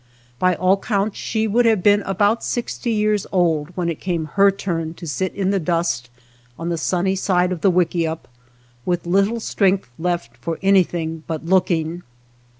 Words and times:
By 0.39 0.55
all 0.55 0.77
counts 0.77 1.19
she 1.19 1.47
would 1.47 1.67
have 1.67 1.83
been 1.83 2.01
about 2.01 2.43
sixty 2.43 2.91
years 2.91 3.27
old 3.31 3.69
when 3.77 3.87
it 3.87 3.99
came 3.99 4.31
her 4.33 4.49
turn 4.49 4.95
to 4.95 5.05
sit 5.05 5.31
in 5.35 5.51
the 5.51 5.59
dust 5.59 6.09
on 6.57 6.69
the 6.69 6.75
sunny 6.79 7.15
side 7.15 7.51
of 7.51 7.61
the 7.61 7.69
wickiup, 7.69 8.27
with 8.83 9.05
little 9.05 9.39
strength 9.39 9.91
left 9.99 10.35
for 10.37 10.57
any 10.63 10.81
thing 10.81 11.23
but 11.27 11.45
looking. 11.45 12.01